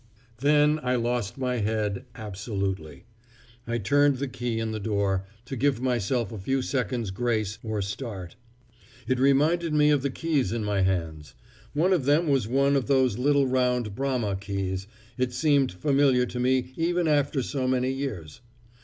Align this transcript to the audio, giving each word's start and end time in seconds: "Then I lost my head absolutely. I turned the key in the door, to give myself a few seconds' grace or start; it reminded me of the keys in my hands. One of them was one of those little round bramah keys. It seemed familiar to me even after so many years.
"Then 0.39 0.79
I 0.81 0.95
lost 0.95 1.37
my 1.37 1.57
head 1.57 2.05
absolutely. 2.15 3.05
I 3.67 3.77
turned 3.77 4.17
the 4.17 4.27
key 4.27 4.57
in 4.59 4.71
the 4.71 4.79
door, 4.79 5.27
to 5.45 5.55
give 5.55 5.79
myself 5.79 6.31
a 6.31 6.39
few 6.39 6.63
seconds' 6.63 7.11
grace 7.11 7.59
or 7.61 7.83
start; 7.83 8.35
it 9.07 9.19
reminded 9.19 9.75
me 9.75 9.91
of 9.91 10.01
the 10.01 10.09
keys 10.09 10.51
in 10.53 10.63
my 10.63 10.81
hands. 10.81 11.35
One 11.75 11.93
of 11.93 12.05
them 12.05 12.27
was 12.29 12.47
one 12.47 12.75
of 12.75 12.87
those 12.87 13.19
little 13.19 13.45
round 13.45 13.93
bramah 13.93 14.37
keys. 14.37 14.87
It 15.19 15.33
seemed 15.33 15.71
familiar 15.71 16.25
to 16.25 16.39
me 16.39 16.73
even 16.75 17.07
after 17.07 17.43
so 17.43 17.67
many 17.67 17.91
years. 17.91 18.41